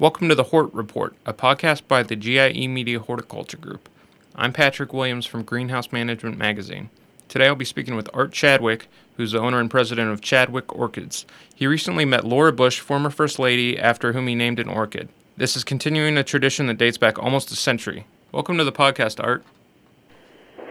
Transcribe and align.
Welcome 0.00 0.30
to 0.30 0.34
the 0.34 0.44
Hort 0.44 0.72
Report, 0.72 1.14
a 1.26 1.34
podcast 1.34 1.82
by 1.86 2.02
the 2.02 2.16
GIE 2.16 2.66
Media 2.66 3.00
Horticulture 3.00 3.58
Group. 3.58 3.86
I'm 4.34 4.50
Patrick 4.50 4.94
Williams 4.94 5.26
from 5.26 5.42
Greenhouse 5.42 5.92
Management 5.92 6.38
Magazine. 6.38 6.88
Today 7.28 7.48
I'll 7.48 7.54
be 7.54 7.66
speaking 7.66 7.96
with 7.96 8.08
Art 8.14 8.32
Chadwick, 8.32 8.88
who's 9.18 9.32
the 9.32 9.40
owner 9.40 9.60
and 9.60 9.70
president 9.70 10.10
of 10.10 10.22
Chadwick 10.22 10.74
Orchids. 10.74 11.26
He 11.54 11.66
recently 11.66 12.06
met 12.06 12.24
Laura 12.24 12.50
Bush, 12.50 12.80
former 12.80 13.10
First 13.10 13.38
Lady, 13.38 13.78
after 13.78 14.14
whom 14.14 14.26
he 14.26 14.34
named 14.34 14.58
an 14.58 14.70
orchid. 14.70 15.10
This 15.36 15.54
is 15.54 15.64
continuing 15.64 16.16
a 16.16 16.24
tradition 16.24 16.66
that 16.68 16.78
dates 16.78 16.96
back 16.96 17.18
almost 17.18 17.50
a 17.50 17.54
century. 17.54 18.06
Welcome 18.32 18.56
to 18.56 18.64
the 18.64 18.72
podcast, 18.72 19.22
Art. 19.22 19.44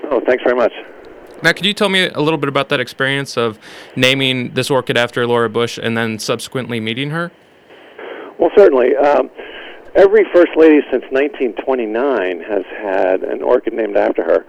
Oh, 0.05 0.21
thanks 0.25 0.43
very 0.43 0.55
much. 0.55 0.73
Now, 1.43 1.51
could 1.51 1.67
you 1.67 1.75
tell 1.75 1.89
me 1.89 2.07
a 2.07 2.19
little 2.19 2.39
bit 2.39 2.49
about 2.49 2.69
that 2.69 2.79
experience 2.79 3.37
of 3.37 3.59
naming 3.95 4.55
this 4.55 4.71
orchid 4.71 4.97
after 4.97 5.27
Laura 5.27 5.49
Bush 5.49 5.77
and 5.77 5.95
then 5.95 6.17
subsequently 6.17 6.79
meeting 6.79 7.11
her? 7.11 7.31
Well, 8.39 8.51
certainly. 8.55 8.95
Um, 8.95 9.29
every 9.95 10.23
First 10.33 10.55
Lady 10.55 10.79
since 10.89 11.03
1929 11.11 12.39
has 12.39 12.63
had 12.71 13.23
an 13.23 13.43
orchid 13.43 13.73
named 13.73 13.97
after 13.97 14.23
her, 14.23 14.45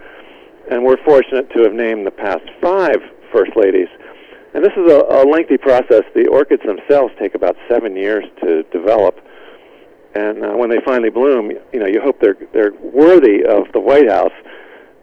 and 0.70 0.84
we're 0.84 1.02
fortunate 1.04 1.50
to 1.50 1.62
have 1.64 1.72
named 1.72 2.06
the 2.06 2.12
past 2.12 2.44
five 2.62 2.98
First 3.32 3.56
Ladies. 3.56 3.88
And 4.54 4.64
this 4.64 4.72
is 4.76 4.90
a, 4.90 5.04
a 5.10 5.26
lengthy 5.28 5.58
process. 5.58 6.02
The 6.14 6.28
orchids 6.28 6.62
themselves 6.64 7.12
take 7.18 7.34
about 7.34 7.56
seven 7.68 7.96
years 7.96 8.24
to 8.44 8.62
develop, 8.72 9.18
and 10.14 10.44
uh, 10.44 10.52
when 10.52 10.70
they 10.70 10.78
finally 10.84 11.10
bloom, 11.10 11.50
you 11.72 11.80
know, 11.80 11.86
you 11.86 12.00
hope 12.00 12.20
they're 12.20 12.38
they're 12.52 12.72
worthy 12.72 13.44
of 13.44 13.72
the 13.72 13.80
White 13.80 14.08
House. 14.08 14.32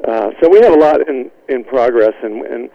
Uh, 0.08 0.31
so 0.42 0.50
we 0.50 0.59
have 0.59 0.73
a 0.73 0.80
lot 0.80 1.08
in 1.09 1.30
in 1.50 1.66
progress, 1.66 2.14
and, 2.23 2.45
and 2.45 2.70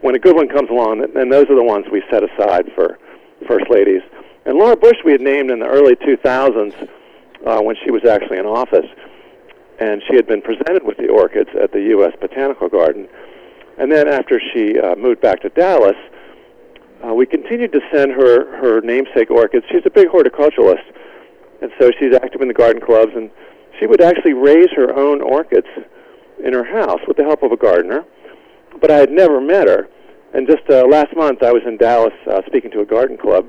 when 0.00 0.14
a 0.14 0.18
good 0.18 0.36
one 0.36 0.48
comes 0.48 0.70
along, 0.70 1.04
then 1.14 1.28
those 1.28 1.46
are 1.50 1.56
the 1.56 1.64
ones 1.64 1.84
we 1.92 2.02
set 2.10 2.22
aside 2.22 2.64
for 2.74 2.98
first 3.46 3.70
ladies. 3.70 4.02
And 4.50 4.58
Laura 4.58 4.76
Bush 4.76 4.96
we 5.04 5.12
had 5.12 5.20
named 5.20 5.48
in 5.52 5.60
the 5.60 5.68
early 5.68 5.94
2000s 5.94 6.74
uh, 7.46 7.60
when 7.60 7.76
she 7.84 7.92
was 7.92 8.04
actually 8.04 8.38
in 8.38 8.46
office, 8.46 8.90
and 9.78 10.02
she 10.08 10.16
had 10.16 10.26
been 10.26 10.42
presented 10.42 10.82
with 10.82 10.96
the 10.96 11.06
orchids 11.06 11.50
at 11.54 11.70
the 11.70 11.80
U.S. 11.94 12.12
Botanical 12.20 12.68
Garden. 12.68 13.06
And 13.78 13.92
then 13.92 14.08
after 14.08 14.40
she 14.52 14.76
uh, 14.76 14.96
moved 14.96 15.20
back 15.20 15.40
to 15.42 15.50
Dallas, 15.50 15.94
uh, 17.06 17.14
we 17.14 17.26
continued 17.26 17.70
to 17.70 17.80
send 17.94 18.10
her 18.10 18.58
her 18.60 18.80
namesake 18.80 19.30
orchids. 19.30 19.66
She's 19.70 19.86
a 19.86 19.90
big 19.90 20.08
horticulturalist, 20.08 20.82
and 21.62 21.70
so 21.78 21.92
she's 22.00 22.12
active 22.16 22.40
in 22.40 22.48
the 22.48 22.54
garden 22.54 22.82
clubs, 22.82 23.12
and 23.14 23.30
she 23.78 23.86
would 23.86 24.02
actually 24.02 24.32
raise 24.32 24.70
her 24.74 24.92
own 24.98 25.22
orchids 25.22 25.68
in 26.44 26.54
her 26.54 26.64
house 26.64 27.02
with 27.06 27.18
the 27.18 27.22
help 27.22 27.44
of 27.44 27.52
a 27.52 27.56
gardener. 27.56 28.04
But 28.80 28.90
I 28.90 28.96
had 28.96 29.12
never 29.12 29.40
met 29.40 29.68
her. 29.68 29.88
And 30.34 30.48
just 30.48 30.68
uh, 30.68 30.88
last 30.88 31.14
month, 31.14 31.44
I 31.44 31.52
was 31.52 31.62
in 31.64 31.76
Dallas 31.76 32.14
uh, 32.26 32.42
speaking 32.48 32.72
to 32.72 32.80
a 32.80 32.84
garden 32.84 33.16
club 33.16 33.48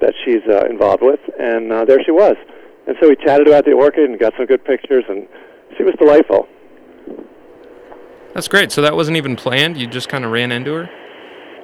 that 0.00 0.14
she's 0.24 0.42
uh, 0.48 0.66
involved 0.66 1.02
with, 1.02 1.20
and 1.38 1.72
uh, 1.72 1.84
there 1.84 2.02
she 2.04 2.10
was. 2.10 2.36
And 2.86 2.96
so 3.00 3.08
we 3.08 3.16
chatted 3.16 3.46
about 3.46 3.64
the 3.64 3.72
orchid 3.72 4.10
and 4.10 4.18
got 4.18 4.32
some 4.36 4.46
good 4.46 4.64
pictures, 4.64 5.04
and 5.08 5.28
she 5.76 5.82
was 5.82 5.94
delightful. 5.98 6.48
That's 8.34 8.48
great. 8.48 8.72
So 8.72 8.82
that 8.82 8.94
wasn't 8.94 9.16
even 9.16 9.36
planned. 9.36 9.76
You 9.76 9.86
just 9.86 10.08
kind 10.08 10.24
of 10.24 10.30
ran 10.30 10.52
into 10.52 10.72
her. 10.72 10.90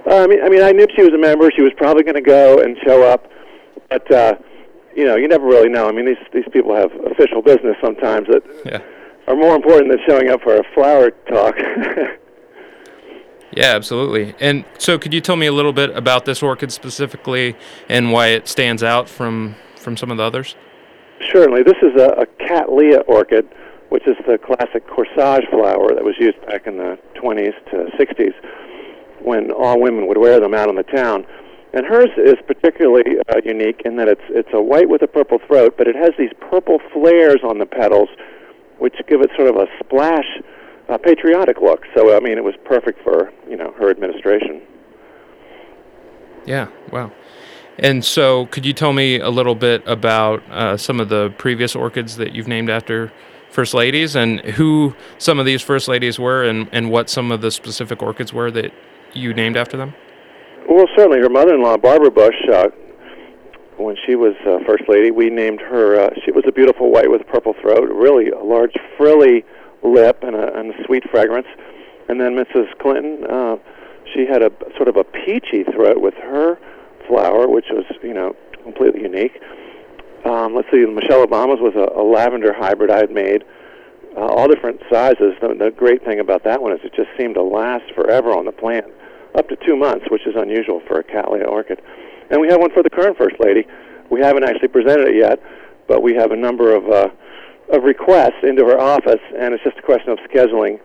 Uh, 0.08 0.22
I 0.22 0.26
mean, 0.26 0.42
I 0.44 0.48
mean, 0.48 0.62
I 0.62 0.72
knew 0.72 0.86
she 0.94 1.02
was 1.02 1.12
a 1.12 1.18
member. 1.18 1.50
She 1.54 1.62
was 1.62 1.72
probably 1.76 2.04
going 2.04 2.14
to 2.14 2.20
go 2.20 2.60
and 2.60 2.76
show 2.84 3.02
up, 3.02 3.30
but 3.88 4.10
uh, 4.12 4.34
you 4.94 5.04
know, 5.04 5.16
you 5.16 5.28
never 5.28 5.44
really 5.44 5.68
know. 5.68 5.88
I 5.88 5.92
mean, 5.92 6.06
these 6.06 6.22
these 6.32 6.44
people 6.52 6.74
have 6.74 6.90
official 7.10 7.42
business 7.42 7.76
sometimes 7.82 8.28
that 8.28 8.42
yeah. 8.64 8.82
are 9.26 9.36
more 9.36 9.56
important 9.56 9.90
than 9.90 10.00
showing 10.06 10.30
up 10.30 10.42
for 10.42 10.56
a 10.56 10.62
flower 10.74 11.10
talk. 11.28 11.56
yeah, 13.56 13.74
absolutely. 13.74 14.34
And 14.40 14.64
so, 14.78 14.98
could 14.98 15.12
you 15.12 15.20
tell 15.20 15.36
me 15.36 15.46
a 15.46 15.52
little 15.52 15.72
bit 15.72 15.90
about 15.96 16.24
this 16.24 16.42
orchid 16.42 16.72
specifically 16.72 17.56
and 17.88 18.12
why 18.12 18.28
it 18.28 18.48
stands 18.48 18.82
out 18.82 19.08
from 19.08 19.56
from 19.76 19.96
some 19.96 20.10
of 20.10 20.16
the 20.16 20.22
others? 20.22 20.54
Certainly. 21.32 21.62
This 21.62 21.78
is 21.82 22.00
a, 22.00 22.08
a 22.20 22.26
Cattleya 22.46 23.02
orchid 23.08 23.48
which 23.88 24.06
is 24.06 24.16
the 24.26 24.38
classic 24.38 24.86
corsage 24.88 25.48
flower 25.50 25.94
that 25.94 26.04
was 26.04 26.16
used 26.18 26.40
back 26.46 26.66
in 26.66 26.76
the 26.76 26.98
20s 27.14 27.54
to 27.70 27.86
60s 27.96 28.34
when 29.22 29.50
all 29.50 29.80
women 29.80 30.06
would 30.06 30.18
wear 30.18 30.40
them 30.40 30.54
out 30.54 30.68
on 30.68 30.74
the 30.74 30.82
town. 30.82 31.24
And 31.72 31.84
hers 31.86 32.10
is 32.16 32.36
particularly 32.46 33.18
uh, 33.28 33.40
unique 33.44 33.82
in 33.84 33.96
that 33.96 34.08
it's 34.08 34.22
it's 34.30 34.48
a 34.54 34.62
white 34.62 34.88
with 34.88 35.02
a 35.02 35.06
purple 35.06 35.38
throat, 35.46 35.74
but 35.76 35.86
it 35.86 35.94
has 35.94 36.10
these 36.18 36.30
purple 36.50 36.78
flares 36.92 37.40
on 37.44 37.58
the 37.58 37.66
petals, 37.66 38.08
which 38.78 38.94
give 39.08 39.20
it 39.20 39.30
sort 39.36 39.48
of 39.48 39.56
a 39.56 39.66
splash, 39.78 40.40
uh, 40.88 40.98
patriotic 40.98 41.60
look. 41.60 41.84
So 41.94 42.16
I 42.16 42.20
mean, 42.20 42.38
it 42.38 42.44
was 42.44 42.54
perfect 42.64 43.02
for 43.02 43.32
you 43.48 43.56
know 43.56 43.72
her 43.78 43.90
administration. 43.90 44.62
Yeah. 46.46 46.68
Wow. 46.92 47.12
And 47.78 48.02
so, 48.02 48.46
could 48.46 48.64
you 48.64 48.72
tell 48.72 48.94
me 48.94 49.20
a 49.20 49.28
little 49.28 49.54
bit 49.54 49.82
about 49.86 50.42
uh, 50.50 50.76
some 50.78 50.98
of 50.98 51.10
the 51.10 51.34
previous 51.36 51.76
orchids 51.76 52.16
that 52.16 52.34
you've 52.34 52.48
named 52.48 52.70
after 52.70 53.12
first 53.50 53.74
ladies 53.74 54.16
and 54.16 54.40
who 54.40 54.94
some 55.18 55.38
of 55.38 55.44
these 55.44 55.60
first 55.60 55.86
ladies 55.86 56.18
were 56.18 56.44
and, 56.44 56.68
and 56.72 56.90
what 56.90 57.10
some 57.10 57.30
of 57.30 57.42
the 57.42 57.50
specific 57.50 58.02
orchids 58.02 58.32
were 58.32 58.50
that 58.50 58.72
you 59.12 59.34
named 59.34 59.58
after 59.58 59.76
them? 59.76 59.94
Well, 60.68 60.86
certainly 60.96 61.20
her 61.20 61.28
mother-in-law, 61.28 61.76
Barbara 61.78 62.10
Bush, 62.10 62.34
uh, 62.52 62.68
when 63.76 63.96
she 64.06 64.14
was 64.14 64.34
uh, 64.46 64.58
first 64.66 64.84
lady, 64.88 65.10
we 65.10 65.28
named 65.28 65.60
her. 65.60 66.00
Uh, 66.00 66.10
she 66.24 66.32
was 66.32 66.44
a 66.48 66.52
beautiful 66.52 66.90
white 66.90 67.10
with 67.10 67.20
a 67.20 67.24
purple 67.24 67.54
throat, 67.60 67.90
really 67.92 68.30
a 68.30 68.42
large 68.42 68.74
frilly 68.96 69.44
lip 69.82 70.22
and 70.22 70.36
a, 70.36 70.58
and 70.58 70.74
a 70.74 70.84
sweet 70.84 71.04
fragrance. 71.10 71.46
And 72.08 72.20
then 72.20 72.36
Mrs. 72.36 72.66
Clinton, 72.78 73.24
uh, 73.28 73.56
she 74.14 74.26
had 74.26 74.42
a 74.42 74.50
sort 74.76 74.88
of 74.88 74.96
a 74.96 75.04
peachy 75.04 75.64
throat 75.64 76.00
with 76.00 76.14
her 76.14 76.58
flower, 77.06 77.48
which 77.48 77.66
was 77.70 77.84
you 78.02 78.14
know 78.14 78.36
completely 78.62 79.02
unique. 79.02 79.40
Um, 80.24 80.54
let's 80.54 80.68
see, 80.72 80.84
Michelle 80.84 81.24
Obama's 81.24 81.60
was 81.60 81.74
a, 81.76 82.00
a 82.00 82.02
lavender 82.02 82.52
hybrid 82.52 82.90
I 82.90 82.98
had 82.98 83.12
made, 83.12 83.44
uh, 84.16 84.26
all 84.26 84.48
different 84.48 84.80
sizes. 84.90 85.34
The, 85.40 85.54
the 85.54 85.70
great 85.70 86.04
thing 86.04 86.18
about 86.18 86.42
that 86.44 86.60
one 86.60 86.72
is 86.72 86.80
it 86.82 86.92
just 86.94 87.10
seemed 87.16 87.34
to 87.34 87.42
last 87.42 87.84
forever 87.94 88.32
on 88.32 88.44
the 88.44 88.52
plant, 88.52 88.86
up 89.36 89.48
to 89.50 89.56
two 89.56 89.76
months, 89.76 90.06
which 90.10 90.26
is 90.26 90.34
unusual 90.34 90.80
for 90.88 90.98
a 90.98 91.04
Cattleya 91.04 91.46
orchid. 91.46 91.80
And 92.30 92.40
we 92.40 92.48
have 92.48 92.58
one 92.60 92.70
for 92.72 92.82
the 92.82 92.90
current 92.90 93.16
First 93.16 93.36
Lady. 93.38 93.66
We 94.10 94.20
haven't 94.20 94.42
actually 94.42 94.68
presented 94.68 95.08
it 95.08 95.16
yet, 95.16 95.40
but 95.86 96.02
we 96.02 96.14
have 96.14 96.32
a 96.32 96.36
number 96.36 96.74
of, 96.74 96.88
uh, 96.88 97.08
of 97.72 97.82
requests 97.82 98.42
into 98.42 98.64
her 98.64 98.78
office, 98.78 99.20
and 99.36 99.54
it's 99.54 99.64
just 99.64 99.78
a 99.78 99.82
question 99.82 100.10
of 100.10 100.18
scheduling 100.30 100.80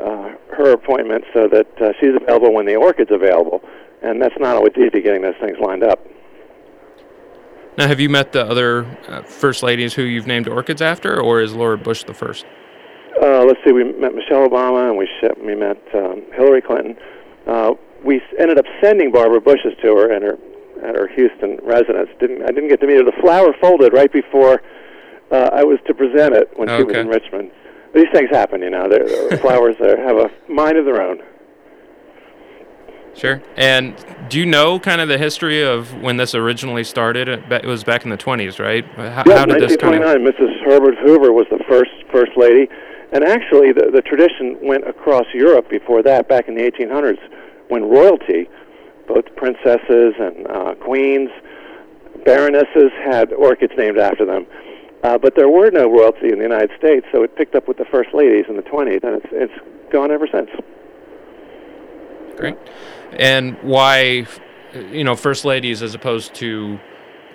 uh, 0.00 0.34
her 0.56 0.72
appointment 0.72 1.24
so 1.34 1.48
that 1.48 1.66
uh, 1.80 1.92
she's 2.00 2.14
available 2.14 2.52
when 2.52 2.66
the 2.66 2.76
orchid's 2.76 3.10
available. 3.10 3.62
And 4.02 4.20
that's 4.20 4.34
not 4.38 4.56
always 4.56 4.72
easy 4.76 5.00
getting 5.00 5.22
those 5.22 5.36
things 5.40 5.56
lined 5.60 5.84
up. 5.84 6.00
Now, 7.78 7.86
have 7.86 8.00
you 8.00 8.08
met 8.08 8.32
the 8.32 8.44
other 8.44 8.84
uh, 9.08 9.22
first 9.22 9.62
ladies 9.62 9.94
who 9.94 10.02
you've 10.02 10.26
named 10.26 10.48
orchids 10.48 10.82
after, 10.82 11.20
or 11.20 11.40
is 11.40 11.54
Laura 11.54 11.78
Bush 11.78 12.04
the 12.04 12.12
first? 12.12 12.44
Uh, 13.22 13.44
let's 13.44 13.60
see. 13.64 13.72
We 13.72 13.84
met 13.84 14.14
Michelle 14.14 14.48
Obama, 14.48 14.88
and 14.88 14.98
we 14.98 15.06
sh- 15.06 15.38
we 15.40 15.54
met 15.54 15.78
um, 15.94 16.22
Hillary 16.34 16.60
Clinton. 16.60 16.96
Uh, 17.46 17.74
we 18.04 18.20
ended 18.38 18.58
up 18.58 18.64
sending 18.82 19.10
Barbara 19.12 19.40
Bush's 19.40 19.72
to 19.82 19.96
her 19.96 20.12
at 20.12 20.22
her 20.22 20.38
at 20.82 20.96
her 20.96 21.08
Houston 21.08 21.58
residence. 21.62 22.10
Didn't 22.18 22.42
I 22.42 22.48
didn't 22.48 22.68
get 22.68 22.80
to 22.80 22.86
meet 22.86 22.96
her. 22.96 23.04
The 23.04 23.20
flower 23.20 23.54
folded 23.60 23.92
right 23.92 24.12
before 24.12 24.60
uh, 25.32 25.50
I 25.52 25.64
was 25.64 25.78
to 25.86 25.94
present 25.94 26.34
it 26.34 26.50
when 26.56 26.68
okay. 26.68 26.78
she 26.78 26.84
was 26.84 26.96
in 26.96 27.08
Richmond. 27.08 27.50
These 27.94 28.06
things 28.12 28.30
happen, 28.30 28.62
you 28.62 28.70
know. 28.70 28.88
They're, 28.88 29.38
flowers 29.38 29.76
there 29.80 30.02
have 30.06 30.16
a 30.16 30.30
mind 30.50 30.76
of 30.76 30.84
their 30.84 31.02
own. 31.02 31.20
Sure. 33.14 33.42
And 33.56 33.94
do 34.30 34.38
you 34.38 34.46
know 34.46 34.80
kind 34.80 35.00
of 35.00 35.08
the 35.08 35.18
history 35.18 35.62
of 35.62 35.92
when 36.00 36.16
this 36.16 36.34
originally 36.34 36.84
started? 36.84 37.28
It 37.28 37.66
was 37.66 37.84
back 37.84 38.04
in 38.04 38.10
the 38.10 38.16
20s, 38.16 38.58
right? 38.58 38.84
How, 38.84 39.22
yeah, 39.26 39.38
how 39.38 39.46
did 39.46 39.60
1929, 39.60 39.60
this 39.60 39.76
kind 39.76 40.02
of... 40.04 40.34
Mrs. 40.34 40.64
Herbert 40.64 40.98
Hoover 41.04 41.32
was 41.32 41.46
the 41.50 41.62
first 41.68 41.90
first 42.10 42.32
lady, 42.36 42.68
and 43.12 43.24
actually 43.24 43.72
the 43.72 43.90
the 43.92 44.00
tradition 44.00 44.58
went 44.62 44.88
across 44.88 45.26
Europe 45.34 45.68
before 45.68 46.02
that, 46.02 46.28
back 46.28 46.48
in 46.48 46.54
the 46.54 46.62
1800s, 46.62 47.18
when 47.68 47.84
royalty, 47.84 48.48
both 49.06 49.24
princesses 49.36 50.14
and 50.18 50.46
uh, 50.48 50.74
queens, 50.76 51.30
baronesses 52.24 52.90
had 53.04 53.32
orchids 53.32 53.72
named 53.76 53.98
after 53.98 54.24
them. 54.24 54.46
Uh, 55.02 55.18
but 55.18 55.34
there 55.34 55.48
were 55.48 55.70
no 55.70 55.90
royalty 55.90 56.28
in 56.30 56.38
the 56.38 56.44
United 56.44 56.70
States, 56.78 57.06
so 57.10 57.22
it 57.22 57.34
picked 57.36 57.54
up 57.54 57.66
with 57.66 57.76
the 57.76 57.84
first 57.86 58.14
ladies 58.14 58.44
in 58.48 58.56
the 58.56 58.62
20s, 58.62 59.02
and 59.02 59.22
it's 59.22 59.26
it's 59.32 59.90
gone 59.90 60.10
ever 60.10 60.28
since. 60.30 60.48
Great 62.36 62.56
and 63.12 63.56
why 63.62 64.26
you 64.90 65.04
know 65.04 65.14
first 65.14 65.44
ladies 65.44 65.82
as 65.82 65.94
opposed 65.94 66.34
to 66.34 66.78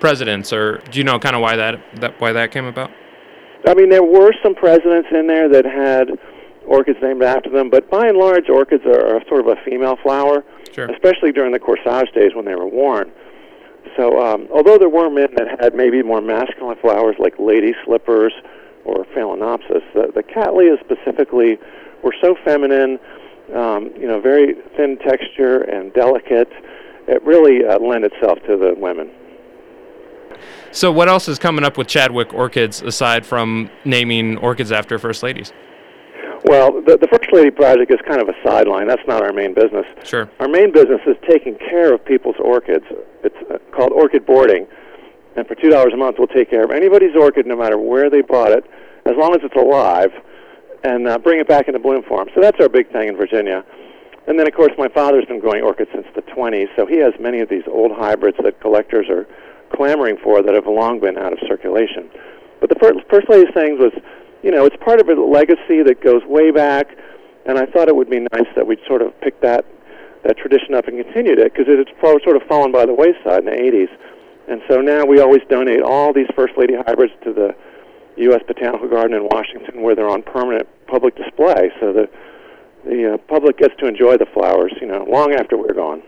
presidents 0.00 0.52
or 0.52 0.78
do 0.90 0.98
you 0.98 1.04
know 1.04 1.18
kind 1.18 1.36
of 1.36 1.42
why 1.42 1.56
that, 1.56 1.80
that 2.00 2.20
why 2.20 2.32
that 2.32 2.50
came 2.50 2.64
about 2.64 2.90
i 3.66 3.74
mean 3.74 3.88
there 3.88 4.02
were 4.02 4.32
some 4.42 4.54
presidents 4.54 5.08
in 5.12 5.26
there 5.26 5.48
that 5.48 5.64
had 5.64 6.10
orchids 6.66 6.98
named 7.02 7.22
after 7.22 7.50
them 7.50 7.70
but 7.70 7.88
by 7.90 8.06
and 8.06 8.18
large 8.18 8.48
orchids 8.48 8.84
are, 8.86 9.16
are 9.16 9.22
sort 9.28 9.40
of 9.40 9.46
a 9.46 9.56
female 9.64 9.96
flower 10.02 10.44
sure. 10.72 10.86
especially 10.90 11.32
during 11.32 11.52
the 11.52 11.58
corsage 11.58 12.12
days 12.14 12.32
when 12.34 12.44
they 12.44 12.54
were 12.54 12.66
worn 12.66 13.10
so 13.98 14.18
um, 14.24 14.48
although 14.54 14.78
there 14.78 14.88
were 14.88 15.10
men 15.10 15.28
that 15.36 15.60
had 15.60 15.74
maybe 15.74 16.02
more 16.02 16.22
masculine 16.22 16.78
flowers 16.80 17.16
like 17.18 17.38
lady 17.38 17.74
slippers 17.84 18.32
or 18.86 19.04
phalaenopsis 19.14 19.82
the, 19.92 20.10
the 20.14 20.22
cattleyas 20.22 20.80
specifically 20.80 21.58
were 22.02 22.14
so 22.22 22.34
feminine 22.44 22.98
um, 23.54 23.90
you 23.96 24.06
know, 24.06 24.20
very 24.20 24.54
thin 24.76 24.98
texture 24.98 25.62
and 25.62 25.92
delicate. 25.92 26.50
It 27.06 27.22
really 27.24 27.64
uh, 27.64 27.78
lent 27.78 28.04
itself 28.04 28.38
to 28.46 28.56
the 28.56 28.74
women. 28.76 29.10
So, 30.70 30.92
what 30.92 31.08
else 31.08 31.28
is 31.28 31.38
coming 31.38 31.64
up 31.64 31.78
with 31.78 31.86
Chadwick 31.86 32.34
Orchids 32.34 32.82
aside 32.82 33.24
from 33.24 33.70
naming 33.84 34.36
orchids 34.38 34.70
after 34.70 34.98
first 34.98 35.22
ladies? 35.22 35.52
Well, 36.44 36.80
the, 36.82 36.96
the 36.96 37.08
First 37.08 37.32
Lady 37.32 37.50
Project 37.50 37.90
is 37.90 37.98
kind 38.06 38.20
of 38.20 38.28
a 38.28 38.34
sideline. 38.44 38.86
That's 38.86 39.06
not 39.08 39.22
our 39.22 39.32
main 39.32 39.54
business. 39.54 39.86
Sure. 40.04 40.30
Our 40.40 40.48
main 40.48 40.72
business 40.72 41.00
is 41.06 41.16
taking 41.28 41.56
care 41.56 41.92
of 41.92 42.04
people's 42.04 42.36
orchids. 42.38 42.84
It's 43.24 43.36
uh, 43.50 43.58
called 43.72 43.92
orchid 43.92 44.24
boarding. 44.24 44.66
And 45.36 45.46
for 45.46 45.54
$2 45.54 45.70
a 45.70 45.96
month, 45.96 46.16
we'll 46.18 46.28
take 46.28 46.50
care 46.50 46.64
of 46.64 46.70
anybody's 46.70 47.14
orchid, 47.16 47.46
no 47.46 47.56
matter 47.56 47.78
where 47.78 48.10
they 48.10 48.22
bought 48.22 48.52
it, 48.52 48.64
as 49.06 49.14
long 49.16 49.34
as 49.34 49.40
it's 49.42 49.54
alive, 49.54 50.10
and 50.84 51.06
uh, 51.08 51.18
bring 51.18 51.40
it 51.40 51.48
back 51.48 51.68
into 51.68 51.78
bloom 51.78 52.02
for 52.02 52.18
them. 52.18 52.32
So 52.34 52.40
that's 52.40 52.58
our 52.60 52.68
big 52.68 52.90
thing 52.92 53.08
in 53.08 53.16
Virginia. 53.16 53.64
And 54.26 54.38
then, 54.38 54.46
of 54.46 54.54
course, 54.54 54.72
my 54.76 54.88
father's 54.88 55.24
been 55.24 55.40
growing 55.40 55.62
orchids 55.62 55.90
since 55.94 56.06
the 56.14 56.22
20s, 56.22 56.68
so 56.76 56.86
he 56.86 56.98
has 56.98 57.14
many 57.18 57.40
of 57.40 57.48
these 57.48 57.62
old 57.66 57.92
hybrids 57.92 58.36
that 58.42 58.60
collectors 58.60 59.06
are 59.08 59.26
clamoring 59.74 60.18
for 60.22 60.42
that 60.42 60.54
have 60.54 60.66
long 60.66 61.00
been 61.00 61.16
out 61.16 61.32
of 61.32 61.38
circulation. 61.46 62.10
But 62.60 62.68
the 62.68 62.76
first, 62.76 62.98
first 63.08 63.28
lady's 63.30 63.52
things 63.54 63.78
was 63.78 63.92
you 64.42 64.50
know, 64.50 64.64
it's 64.64 64.76
part 64.82 65.00
of 65.00 65.08
a 65.08 65.14
legacy 65.14 65.82
that 65.82 66.00
goes 66.02 66.22
way 66.24 66.50
back, 66.50 66.96
and 67.46 67.58
I 67.58 67.66
thought 67.66 67.88
it 67.88 67.96
would 67.96 68.10
be 68.10 68.20
nice 68.20 68.48
that 68.56 68.66
we'd 68.66 68.80
sort 68.86 69.02
of 69.02 69.18
pick 69.20 69.40
that 69.40 69.64
that 70.24 70.36
tradition 70.36 70.74
up 70.74 70.88
and 70.88 71.02
continued 71.02 71.38
it 71.38 71.52
because 71.52 71.66
it 71.68 71.78
had 71.78 72.22
sort 72.24 72.36
of 72.36 72.42
fallen 72.48 72.72
by 72.72 72.84
the 72.84 72.92
wayside 72.92 73.40
in 73.40 73.44
the 73.44 73.52
80s. 73.52 73.88
And 74.48 74.60
so 74.68 74.80
now 74.80 75.04
we 75.04 75.20
always 75.20 75.42
donate 75.48 75.80
all 75.80 76.12
these 76.12 76.26
First 76.34 76.54
Lady 76.56 76.74
hybrids 76.74 77.12
to 77.22 77.32
the 77.32 77.54
U.S. 78.16 78.42
Botanical 78.46 78.88
Garden 78.88 79.16
in 79.16 79.24
Washington 79.24 79.82
where 79.82 79.94
they're 79.94 80.08
on 80.08 80.22
permanent 80.22 80.66
public 80.86 81.16
display 81.16 81.70
so 81.80 81.92
that 81.92 82.10
the 82.84 83.14
uh, 83.14 83.16
public 83.28 83.58
gets 83.58 83.74
to 83.78 83.86
enjoy 83.86 84.16
the 84.16 84.26
flowers, 84.26 84.72
you 84.80 84.86
know, 84.86 85.04
long 85.04 85.34
after 85.34 85.56
we're 85.56 85.74
gone. 85.74 86.02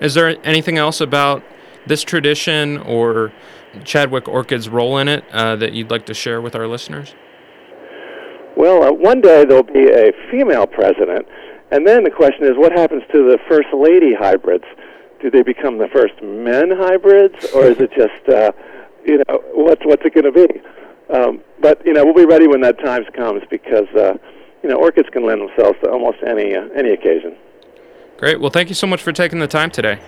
Is 0.00 0.14
there 0.14 0.36
anything 0.44 0.78
else 0.78 1.00
about 1.00 1.42
this 1.88 2.02
tradition 2.02 2.78
or 2.78 3.32
Chadwick 3.84 4.28
Orchid's 4.28 4.68
role 4.68 4.98
in 4.98 5.08
it 5.08 5.24
uh, 5.32 5.56
that 5.56 5.72
you'd 5.72 5.90
like 5.90 6.06
to 6.06 6.14
share 6.14 6.40
with 6.40 6.54
our 6.54 6.66
listeners? 6.66 7.14
Well, 8.56 8.82
uh, 8.82 8.92
one 8.92 9.20
day 9.20 9.44
there'll 9.44 9.62
be 9.62 9.88
a 9.90 10.12
female 10.30 10.66
president, 10.66 11.26
and 11.70 11.86
then 11.86 12.04
the 12.04 12.10
question 12.10 12.44
is 12.44 12.52
what 12.56 12.72
happens 12.72 13.02
to 13.12 13.30
the 13.30 13.38
first 13.48 13.68
lady 13.72 14.14
hybrids? 14.14 14.64
Do 15.20 15.30
they 15.30 15.42
become 15.42 15.78
the 15.78 15.88
first 15.88 16.14
men 16.22 16.70
hybrids, 16.70 17.46
or 17.54 17.66
is 17.66 17.78
it 17.78 17.90
just, 17.92 18.28
uh, 18.28 18.52
you 19.04 19.18
know, 19.28 19.42
what's 19.52 19.84
what's 19.84 20.02
it 20.04 20.14
going 20.14 20.32
to 20.32 20.48
be? 20.48 20.60
Um, 21.14 21.40
but 21.60 21.84
you 21.86 21.92
know, 21.92 22.04
we'll 22.04 22.14
be 22.14 22.26
ready 22.26 22.46
when 22.46 22.60
that 22.62 22.78
time 22.78 23.04
comes 23.16 23.42
because 23.50 23.88
uh, 23.96 24.14
you 24.62 24.68
know 24.68 24.76
orchids 24.76 25.08
can 25.10 25.24
lend 25.24 25.40
themselves 25.40 25.78
to 25.82 25.90
almost 25.90 26.18
any 26.26 26.54
uh, 26.54 26.68
any 26.76 26.90
occasion. 26.90 27.36
Great. 28.16 28.40
Well, 28.40 28.50
thank 28.50 28.68
you 28.68 28.74
so 28.74 28.86
much 28.86 29.02
for 29.02 29.12
taking 29.12 29.38
the 29.38 29.46
time 29.46 29.70
today. 29.70 30.00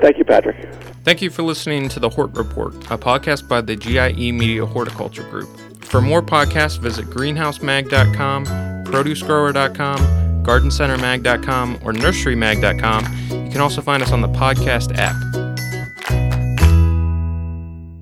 Thank 0.00 0.18
you, 0.18 0.24
Patrick. 0.24 0.56
Thank 1.04 1.22
you 1.22 1.30
for 1.30 1.42
listening 1.42 1.88
to 1.90 2.00
the 2.00 2.08
Hort 2.08 2.32
Report, 2.34 2.74
a 2.90 2.98
podcast 2.98 3.48
by 3.48 3.60
the 3.60 3.74
GIE 3.76 4.32
Media 4.32 4.64
Horticulture 4.64 5.24
Group. 5.24 5.48
For 5.84 6.00
more 6.00 6.22
podcasts, 6.22 6.78
visit 6.78 7.06
greenhousemag.com, 7.06 8.46
producegrower.com, 8.84 9.98
gardencentermag.com, 10.44 11.80
or 11.84 11.92
nurserymag.com. 11.92 13.04
You 13.44 13.50
can 13.50 13.60
also 13.60 13.82
find 13.82 14.02
us 14.02 14.12
on 14.12 14.20
the 14.20 14.28
podcast 14.28 14.96
app. 14.96 15.31